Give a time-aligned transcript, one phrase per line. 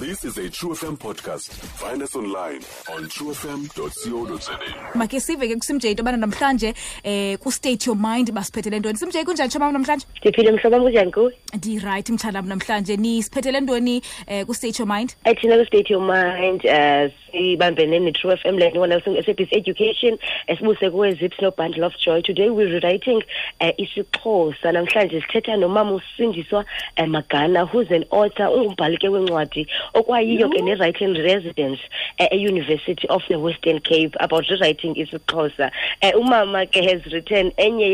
[0.00, 2.62] this is a true fm podcast find us online
[2.94, 4.56] on true fm cozza
[5.02, 9.52] makhe sive ke kusimjeyi into yobana namhlanje um kustate your mind basiphethele ntoni simjeyi kunjani
[9.54, 13.96] tshomam namhlanje ndiphile mhlobo wam kunjani kuwe ndirayit mtshanam namhlanje nisiphethele ntoni
[14.28, 20.18] um kustate your mind ethina eh, kwistate your mind um sibambene ne-true fm lenonaesebhis education
[20.46, 23.20] esibuse kuwezips nobundle of joy today we're writing
[23.60, 26.64] um isixhosa namhlanje sithetha nomama usindiswa
[27.04, 31.80] um magana who's an author ungumbhali ke wencwadi okwayiyo ke ne-writing residence
[32.18, 35.70] eh, e-university of the western cape about rewriting isixhosa
[36.14, 37.88] um umama ke has written enye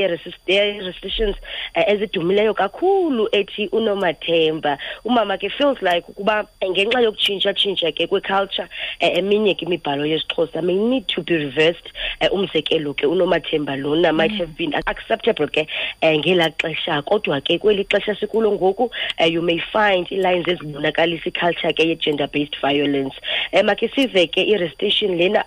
[0.46, 1.36] ye-restrictions
[1.74, 8.68] eh, ezidumileyo kakhulu ethi unomathemba umama ke feels like ukuba ngenxa yokutshintsha-tshintsha ke kweculture
[9.00, 11.92] eminye ke imibhalo yesixhosa may need to be reversed
[12.32, 14.36] umzekelo ke unomathemba lona might mm.
[14.38, 15.66] have been acceptable ke
[16.04, 18.90] ngelaa xesha kodwa ke kweli xesha sikulo ngoku
[19.28, 23.14] you may find iilines ezibonakalisa iculture ke ye gender based violence
[23.52, 25.40] um eh, makesive ke i-restation lena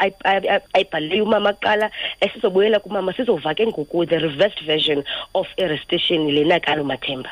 [0.76, 1.88] ayibhalileyo umama kuqala
[2.26, 5.00] esizobuyela kumama sizova ke ngoku the reversed version
[5.40, 6.58] of i-restation lena
[6.92, 7.30] mathemba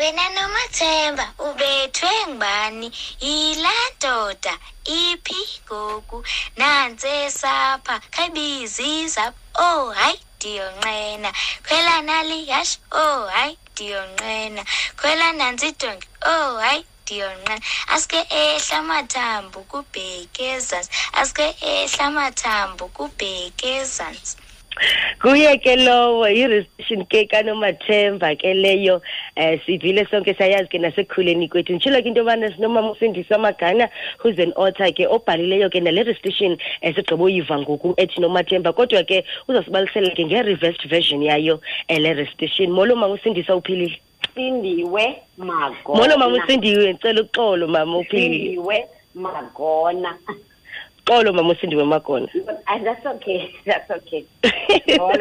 [0.00, 2.88] wena nomathemba ubethwe ngubani
[3.24, 4.54] yilaa ndoda
[5.00, 6.18] iphi ngoku
[6.60, 9.24] nantse sapha khabizisa
[9.68, 11.30] oh hayi ndiyonqena
[11.66, 14.62] khwela nali yash oh hayi ndiyonqena
[14.98, 17.54] khwela nantsi idonki oh hayi diyonqa
[17.94, 20.88] asike ehla amathambo kubheke ezantsi
[21.20, 24.32] asike ehla amathambo kubheke ezantsi
[25.22, 29.02] kuye ke lowo yi-restation ke kanomathemba ke leyo um
[29.42, 33.88] eh, sivile sonke sayazi ke nasekhuleni kwethu nditshilo ke into yobana sinomama usindisi wamagana
[34.20, 38.72] who's an author ke obhalileyo ke nale restation um eh, sigqibo uyiva ngoku ethi nomathemba
[38.76, 43.96] kodwa ke uzasibalisela ke nge-reversed version yayo um eh, le restation molo mama usindisa uphilile
[44.38, 48.76] usindiwe magona molo mama usindiwe ngicela uxolo mama uphiwe
[49.14, 50.10] magona
[51.06, 52.28] xolo mama usindiwe magona
[52.86, 54.22] that's okay that's okay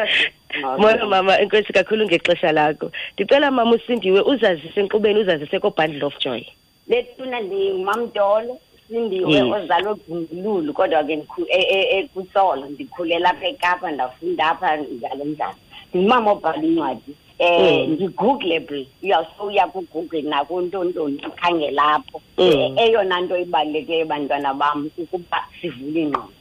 [0.79, 6.45] molo mama inkosi kakhulu ngexesha lakho ndicela mama usindiwe uzazise enkqubeni uzazise kobundle of joy
[6.87, 11.19] letuna le mamdolo usindiwe ozalwe gundululu kodwa ke
[11.49, 15.55] e, e, e, kusolo ndikhulela pha ekapa ndafunda apha njalo njalo
[15.93, 17.93] ndimama obhala incwadi eh mm.
[17.93, 22.43] ngigoogleable uyasuya kugoogle nakuntontoni ukhange lapho mm.
[22.77, 26.33] eh, eyona nto ibalulekileyo bantwana bam ukuba sivule ingqondo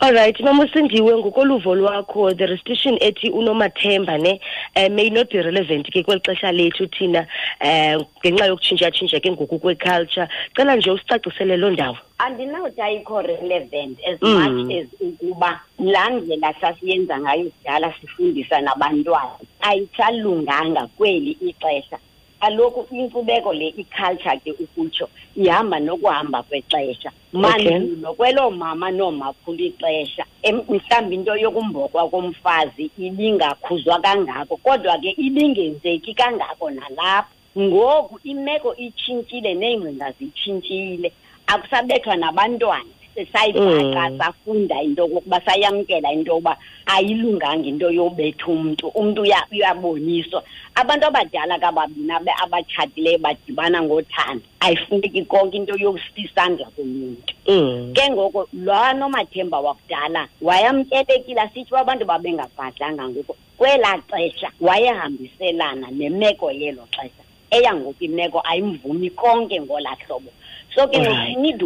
[0.00, 4.40] Alright mama usindiwe ngokoluvo lwakho the restriction ethi unomathemba ne
[4.76, 7.26] uh, may not be relevant ke kweli xesha lethu thina
[7.64, 13.96] um uh, ngenxa yokutshintshatshintsha ke ngoku kweculture cela nje usicacisele loo ndawo andinawuthi ayikho relevant
[14.08, 14.52] as mm.
[14.52, 19.32] much as ukuba laa ndlela sasiyenza ngayo kudala sifundisa nabantwana
[19.70, 21.98] ayisalunganga kweli ixesha
[22.40, 31.14] kaloku inkcubeko le iculture ke ukutsho ihamba nokuhamba kwexesha mandulo kweloo mama noomakhulu ixesha mhlawumbi
[31.14, 41.12] into yokumbokwa komfazi ibingakhuzwa kangako kodwa ke ibingenzeki kangako nalapho ngoku imeko itshintshile neengcinga zitshintshile
[41.46, 42.92] akusabethwa nabantwana
[43.32, 44.18] sayibhaqa mm.
[44.20, 46.52] safunda into okokuba sayamkela into yokuba
[46.92, 50.40] ayilunganga into yobetha umntu umntu uyaboniswa
[50.76, 52.10] abantu abadala kababini
[52.42, 57.94] abatshatileyo badibana ngothanda ayifuneki konke into yosisandla komuntu mm.
[57.96, 66.84] ke ngoko loa nomathemba wakudala wayamketekile sitsho abantu babengabhadlanga ngoko kwelaa xesha wayehambiselana nemeko yelo
[66.92, 70.30] xesha eyangoku imeko ayimvumi konke ngolaa hlobo
[70.76, 71.00] so ke
[71.42, 71.60] need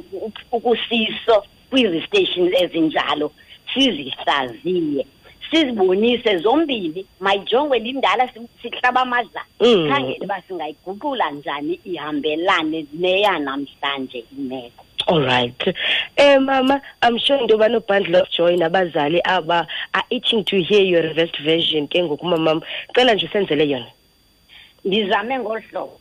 [0.52, 3.28] ukusiso kwizi-stations ezinjalo
[3.74, 5.02] sizihlaziye
[5.50, 8.24] sizibonise zombini mayijongwe lindala
[8.62, 9.82] sihlaba amadlala mm.
[9.90, 15.62] khangele uba singayiguqula njani ihambelane neyanamhlanje imeko all right
[16.24, 19.58] eh mama i'm sure into yobana ubundle of joy nabazali aba
[19.94, 22.62] are itching to hear your reversed version ke ngokumamam
[22.94, 23.90] cela nje usenzele yona
[24.84, 25.96] ndizame ngolu hlobo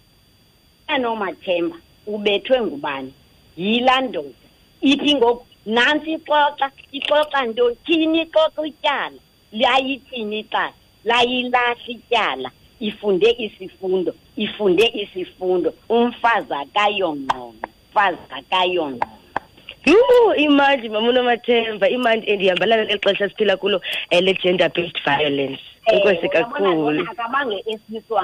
[0.96, 1.78] enomathemba
[2.16, 3.14] ubethwe ngubani
[3.58, 4.42] yilaa ndoda
[4.90, 5.44] ithi ngoku
[5.76, 6.68] nantsi ixoxa
[6.98, 9.20] ixoxa nto thini ixoxa ityala
[9.60, 10.74] layithini ixala
[11.10, 12.50] layilahla ityala
[12.88, 14.12] ifunde isifundo
[14.46, 23.78] ifunde isifundo umfazi akayongqongqo umfazi akayongqongqo yho imandli mamunomathemba imandli endihambalana nexesha siphila kulo
[24.16, 27.06] ele-gender eh, based violence enkosi eh, kakhulu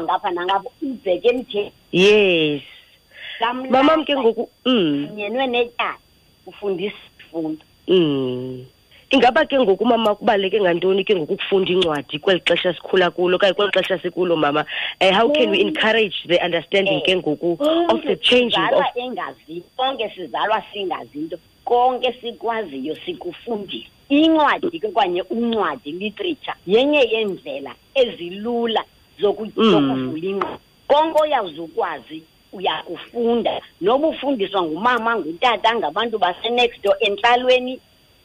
[0.06, 1.63] ngapha nangapha ubheke mthe
[2.04, 2.62] yes
[3.70, 5.98] mamam ke ngoku mm yenwe netyala
[6.48, 8.66] ufundisa ifundo mm
[9.12, 13.54] ingaba ke ngoku mama kubaleke ngantoni ke ngoku ukufunda incwadi kweli xesha sikhula kulo okanye
[13.54, 14.66] kweli xesha sikulo mama
[15.02, 15.68] um how can we mm.
[15.72, 17.18] encourage the understanding ke eh.
[17.24, 17.90] ngoku mm.
[17.96, 25.22] of the changing of engazi konke sizalwa singazi into konke sikwaziyo sikufundile incwadi ke kwanye
[25.22, 29.22] uncwadi literature yenye yeendlela ezilula mm.
[29.22, 32.24] zokuvula ingqondo konke oyawuze ukwazi
[32.56, 37.74] uyakufunda noba ufundiswa ngumama ngutata ngabantu basenexto entlalweni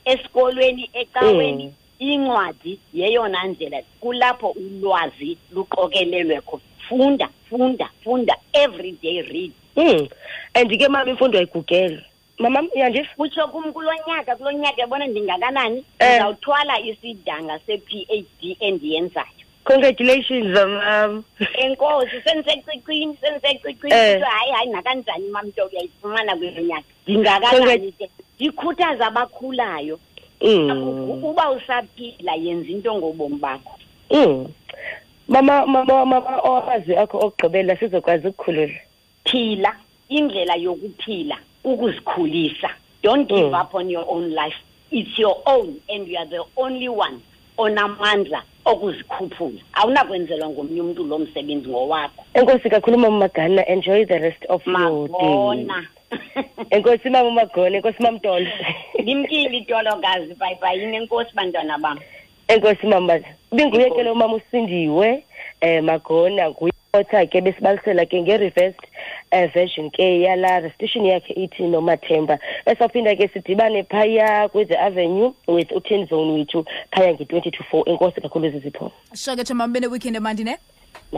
[0.04, 1.74] esikolweni ecaweni mm.
[2.10, 10.08] incwadi yeyona ndlela kulapho ulwazi luqokelelwekho funda funda funda every day read um
[10.54, 12.00] and ke mam imfundo ayigugele
[12.38, 16.08] mama yandis utsho kum kulo nyaka kulo nyaka yabona ndingakanani eh.
[16.08, 19.39] ndizawuthwala isidanga se-p h d endiyenzayo
[19.70, 24.22] congratulations mama um, um, enkosi senisecicini senisecicini eh.
[24.22, 29.98] hayi hayi nakanjani mamntu uyayifumana kwelo nyaka ndingakanani ke ndikhuthaza abakhulayo
[30.42, 31.56] ukuba mm.
[31.56, 33.78] usaphila yenza into ngobomi bakho
[34.10, 34.46] mm.
[35.28, 38.74] mama mama mama owazi akho okugqibela sizokwazi ukukhulula
[39.24, 39.76] phila
[40.08, 42.70] indlela yokuphila ukuzikhulisa
[43.02, 43.54] don't give mm.
[43.62, 44.56] up on your own life
[44.90, 47.20] it's your own and you are the only one
[47.58, 54.66] onamandla okuzikhuphula awunakwenzelwa ngomnye umntu lo msebenzi ngowakho enkosi kakhuluma umagana enjoy the rest of
[54.66, 55.86] mabona
[56.70, 58.50] enkosi mam umagona enkosi mam tolo
[59.00, 61.98] ndimkili tologazi bhayibhayini enkosi bantwana bam
[62.48, 65.24] enkosi mam baza ubinguye ke lo mam usindiwe
[65.62, 68.84] um magona nguye otha ke besibalisela ke nge-reversed
[69.30, 72.36] eh, version ke yala restriction yakhe ithi nomathemba
[72.72, 76.64] esaphinda ke sidibane phaya kweze avenue with u-ten zone wethu
[76.96, 78.92] phaya nge-twenty to four enkosi kakhulu zizipho
[79.24, 80.54] sure ke tshama ube ne-weekend emandine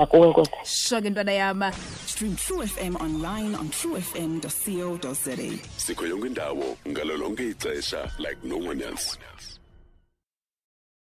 [0.00, 1.72] nakuwe nkosi sure ke ntwana yama
[2.12, 5.36] stream true fm online on true fm co za
[5.84, 9.51] sikho yonke indawo ngalo lonke ixesha like no one else